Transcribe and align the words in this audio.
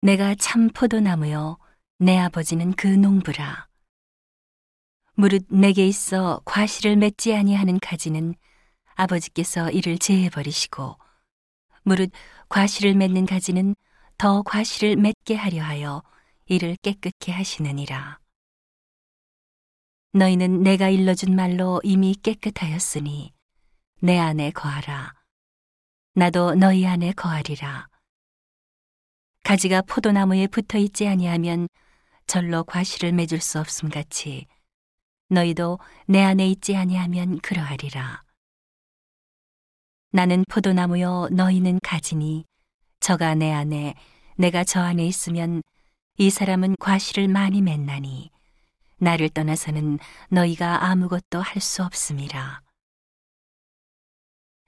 내가 0.00 0.36
참 0.36 0.68
포도나무요 0.68 1.58
내 1.98 2.16
아버지는 2.16 2.72
그 2.72 2.86
농부라. 2.86 3.66
무릇 5.14 5.44
내게 5.48 5.88
있어 5.88 6.40
과실을 6.44 6.94
맺지 6.94 7.34
아니하는 7.34 7.80
가지는 7.80 8.36
아버지께서 8.94 9.70
이를 9.70 9.98
제해 9.98 10.30
버리시고 10.30 10.96
무릇 11.82 12.12
과실을 12.48 12.94
맺는 12.94 13.26
가지는 13.26 13.74
더 14.18 14.42
과실을 14.42 14.94
맺게 14.94 15.34
하려 15.34 15.64
하여 15.64 16.04
이를 16.46 16.76
깨끗게 16.76 17.32
하시느니라. 17.32 18.20
너희는 20.12 20.62
내가 20.62 20.90
일러준 20.90 21.34
말로 21.34 21.80
이미 21.82 22.14
깨끗하였으니 22.14 23.34
내 24.00 24.16
안에 24.16 24.52
거하라. 24.52 25.12
나도 26.14 26.54
너희 26.54 26.86
안에 26.86 27.12
거하리라 27.12 27.88
가지가 29.48 29.80
포도나무에 29.80 30.46
붙어 30.46 30.76
있지 30.76 31.08
아니하면 31.08 31.68
절로 32.26 32.64
과실을 32.64 33.12
맺을 33.12 33.40
수 33.40 33.58
없음 33.58 33.88
같이 33.88 34.46
너희도 35.30 35.78
내 36.06 36.22
안에 36.22 36.46
있지 36.48 36.76
아니하면 36.76 37.38
그러하리라. 37.38 38.24
나는 40.12 40.44
포도나무요 40.50 41.28
너희는 41.32 41.80
가지니 41.82 42.44
저가 43.00 43.36
내 43.36 43.50
안에 43.50 43.94
내가 44.36 44.64
저 44.64 44.82
안에 44.82 45.06
있으면 45.06 45.62
이 46.18 46.28
사람은 46.28 46.76
과실을 46.78 47.28
많이 47.28 47.62
맺나니 47.62 48.30
나를 48.98 49.30
떠나서는 49.30 49.98
너희가 50.28 50.84
아무것도 50.84 51.40
할 51.40 51.62
수 51.62 51.82
없음이라. 51.84 52.60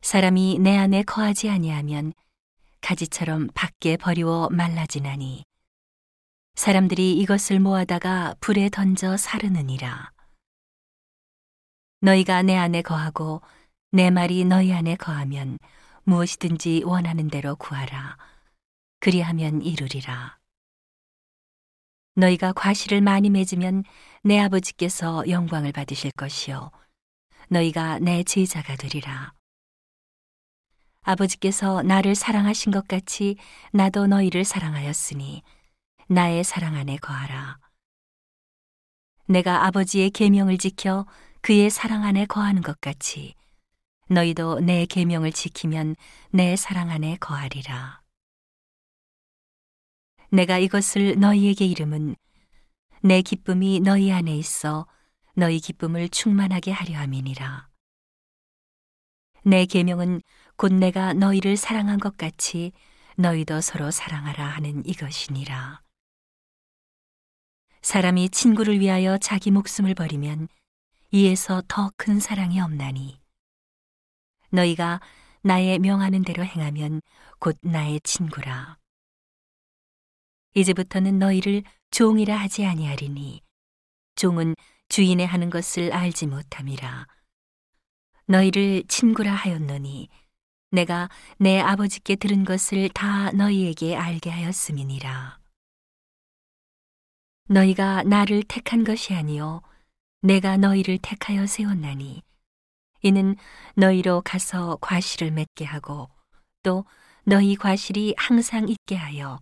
사람이 0.00 0.60
내 0.60 0.78
안에 0.78 1.02
거하지 1.02 1.50
아니하면 1.50 2.14
가지처럼 2.82 3.48
밖에 3.54 3.96
버리워 3.96 4.48
말라지나니 4.50 5.44
사람들이 6.54 7.16
이것을 7.18 7.60
모아다가 7.60 8.34
불에 8.40 8.68
던져 8.68 9.16
사르느니라. 9.16 10.12
너희가 12.00 12.42
내 12.42 12.56
안에 12.56 12.82
거하고 12.82 13.40
내 13.92 14.10
말이 14.10 14.44
너희 14.44 14.72
안에 14.72 14.96
거하면 14.96 15.58
무엇이든지 16.04 16.82
원하는 16.84 17.28
대로 17.28 17.56
구하라. 17.56 18.18
그리하면 19.00 19.62
이루리라. 19.62 20.38
너희가 22.16 22.52
과실을 22.52 23.00
많이 23.00 23.30
맺으면 23.30 23.84
내 24.22 24.38
아버지께서 24.40 25.28
영광을 25.28 25.72
받으실 25.72 26.10
것이요. 26.12 26.70
너희가 27.48 28.00
내 28.00 28.22
제자가 28.24 28.76
되리라. 28.76 29.32
아버지께서 31.02 31.82
나를 31.82 32.14
사랑하신 32.14 32.72
것 32.72 32.86
같이 32.86 33.36
나도 33.72 34.06
너희를 34.06 34.44
사랑하였으니 34.44 35.42
나의 36.08 36.44
사랑 36.44 36.76
안에 36.76 36.96
거하라. 36.96 37.58
내가 39.26 39.66
아버지의 39.66 40.10
계명을 40.10 40.58
지켜 40.58 41.06
그의 41.40 41.70
사랑 41.70 42.04
안에 42.04 42.26
거하는 42.26 42.62
것 42.62 42.80
같이 42.80 43.34
너희도 44.08 44.60
내 44.60 44.86
계명을 44.86 45.32
지키면 45.32 45.96
내 46.30 46.54
사랑 46.54 46.90
안에 46.90 47.16
거하리라. 47.16 48.00
내가 50.30 50.58
이것을 50.58 51.18
너희에게 51.18 51.66
이름은 51.66 52.14
내 53.02 53.22
기쁨이 53.22 53.80
너희 53.80 54.12
안에 54.12 54.36
있어 54.36 54.86
너희 55.34 55.58
기쁨을 55.58 56.08
충만하게 56.08 56.70
하려 56.70 56.98
함이니라. 56.98 57.68
내 59.44 59.66
계명은 59.66 60.22
곧 60.62 60.74
내가 60.74 61.12
너희를 61.12 61.56
사랑한 61.56 61.98
것 61.98 62.16
같이 62.16 62.70
너희도 63.16 63.60
서로 63.60 63.90
사랑하라 63.90 64.46
하는 64.46 64.86
이것이니라. 64.86 65.82
사람이 67.80 68.28
친구를 68.28 68.78
위하여 68.78 69.18
자기 69.18 69.50
목숨을 69.50 69.96
버리면 69.96 70.46
이에서 71.10 71.64
더 71.66 71.90
큰 71.96 72.20
사랑이 72.20 72.60
없나니. 72.60 73.20
너희가 74.50 75.00
나의 75.40 75.80
명하는 75.80 76.22
대로 76.22 76.44
행하면 76.44 77.02
곧 77.40 77.58
나의 77.62 78.00
친구라. 78.04 78.78
이제부터는 80.54 81.18
너희를 81.18 81.64
종이라 81.90 82.36
하지 82.36 82.64
아니하리니 82.66 83.42
종은 84.14 84.54
주인의 84.88 85.26
하는 85.26 85.50
것을 85.50 85.92
알지 85.92 86.28
못함이라. 86.28 87.08
너희를 88.26 88.84
친구라 88.86 89.34
하였노니 89.34 90.08
내가 90.72 91.10
내 91.38 91.60
아버지께 91.60 92.16
들은 92.16 92.44
것을 92.44 92.88
다 92.88 93.30
너희에게 93.32 93.94
알게 93.94 94.30
하였음이니라 94.30 95.38
너희가 97.48 98.02
나를 98.04 98.42
택한 98.42 98.82
것이 98.82 99.14
아니요 99.14 99.60
내가 100.22 100.56
너희를 100.56 100.98
택하여 101.02 101.46
세웠나니 101.46 102.22
이는 103.02 103.36
너희로 103.74 104.22
가서 104.22 104.78
과실을 104.80 105.30
맺게 105.32 105.66
하고 105.66 106.08
또 106.62 106.86
너희 107.24 107.54
과실이 107.54 108.14
항상 108.16 108.66
있게 108.68 108.96
하여 108.96 109.40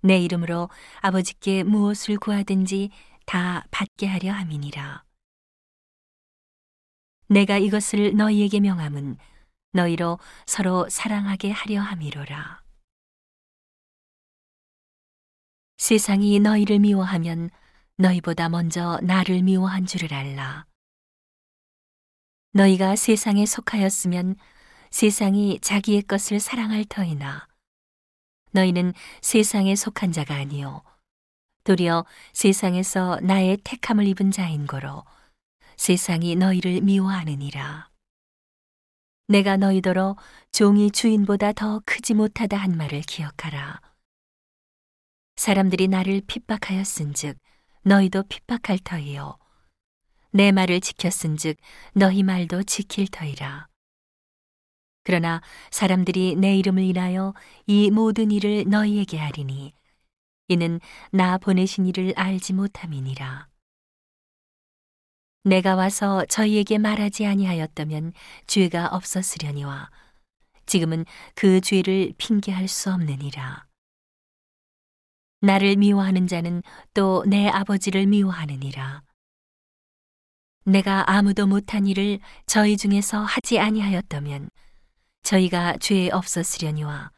내 0.00 0.18
이름으로 0.18 0.70
아버지께 1.00 1.62
무엇을 1.64 2.16
구하든지 2.16 2.90
다 3.26 3.66
받게 3.70 4.06
하려 4.06 4.32
함이니라. 4.32 5.04
내가 7.28 7.58
이것을 7.58 8.16
너희에게 8.16 8.60
명함은 8.60 9.16
너희로 9.74 10.20
서로 10.46 10.88
사랑하게 10.88 11.50
하려 11.50 11.80
함이로라. 11.80 12.62
세상이 15.78 16.38
너희를 16.38 16.78
미워하면 16.78 17.50
너희보다 17.96 18.48
먼저 18.48 19.00
나를 19.02 19.42
미워한 19.42 19.84
줄을 19.84 20.14
알라. 20.14 20.66
너희가 22.52 22.94
세상에 22.94 23.44
속하였으면 23.44 24.36
세상이 24.90 25.58
자기의 25.60 26.02
것을 26.02 26.38
사랑할 26.38 26.84
터이나 26.84 27.48
너희는 28.52 28.94
세상에 29.22 29.74
속한 29.74 30.12
자가 30.12 30.36
아니요 30.36 30.84
도리어 31.64 32.04
세상에서 32.32 33.18
나의 33.22 33.56
택함을 33.64 34.06
입은 34.06 34.30
자인 34.30 34.68
거로 34.68 35.02
세상이 35.76 36.36
너희를 36.36 36.82
미워하느니라. 36.82 37.93
내가 39.26 39.56
너희더러 39.56 40.16
종이 40.52 40.90
주인보다 40.90 41.52
더 41.52 41.80
크지 41.86 42.12
못하다 42.12 42.58
한 42.58 42.76
말을 42.76 43.00
기억하라. 43.00 43.80
사람들이 45.36 45.88
나를 45.88 46.20
핍박하였은즉 46.26 47.38
너희도 47.82 48.24
핍박할 48.24 48.78
터이요. 48.84 49.38
내 50.30 50.52
말을 50.52 50.80
지켰은즉 50.80 51.56
너희 51.94 52.22
말도 52.22 52.64
지킬 52.64 53.08
터이라. 53.08 53.68
그러나 55.04 55.40
사람들이 55.70 56.36
내 56.36 56.56
이름을 56.56 56.82
인하여 56.82 57.32
이 57.66 57.90
모든 57.90 58.30
일을 58.30 58.64
너희에게 58.68 59.18
하리니 59.18 59.72
이는 60.48 60.80
나 61.12 61.38
보내신 61.38 61.86
이를 61.86 62.12
알지 62.16 62.52
못함이니라 62.52 63.48
내가 65.44 65.74
와서 65.74 66.24
저희에게 66.30 66.78
말하지 66.78 67.26
아니하였다면 67.26 68.14
죄가 68.46 68.88
없었으려니와 68.88 69.90
지금은 70.64 71.04
그 71.34 71.60
죄를 71.60 72.14
핑계할 72.16 72.66
수 72.66 72.90
없느니라. 72.90 73.66
나를 75.42 75.76
미워하는 75.76 76.26
자는 76.26 76.62
또 76.94 77.22
내 77.26 77.48
아버지를 77.48 78.06
미워하느니라. 78.06 79.02
내가 80.64 81.10
아무도 81.10 81.46
못한 81.46 81.86
일을 81.86 82.20
저희 82.46 82.78
중에서 82.78 83.20
하지 83.22 83.58
아니하였다면 83.58 84.48
저희가 85.24 85.76
죄에 85.76 86.08
없었으려니와 86.10 87.10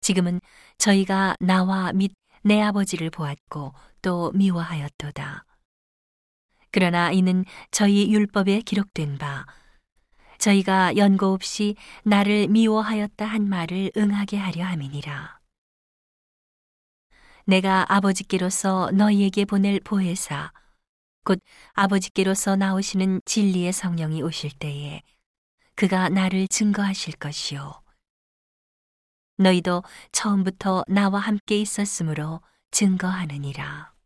지금은 0.00 0.40
저희가 0.78 1.36
나와 1.38 1.92
및 1.92 2.12
내 2.42 2.60
아버지를 2.60 3.10
보았고 3.10 3.74
또 4.02 4.32
미워하였도다. 4.32 5.44
그러나 6.70 7.10
이는 7.12 7.44
저희 7.70 8.12
율법에 8.12 8.60
기록된 8.60 9.18
바 9.18 9.46
저희가 10.38 10.96
연고 10.96 11.32
없이 11.32 11.74
나를 12.04 12.48
미워하였다 12.48 13.24
한 13.24 13.48
말을 13.48 13.90
응하게 13.96 14.36
하려 14.36 14.64
함이니라. 14.64 15.38
내가 17.44 17.86
아버지께로서 17.92 18.90
너희에게 18.92 19.44
보낼 19.44 19.80
보혜사 19.80 20.52
곧 21.24 21.40
아버지께로서 21.72 22.56
나오시는 22.56 23.22
진리의 23.24 23.72
성령이 23.72 24.22
오실 24.22 24.50
때에 24.58 25.02
그가 25.74 26.08
나를 26.08 26.46
증거하실 26.48 27.14
것이요 27.14 27.82
너희도 29.38 29.82
처음부터 30.12 30.84
나와 30.88 31.20
함께 31.20 31.58
있었으므로 31.58 32.42
증거하느니라. 32.70 33.97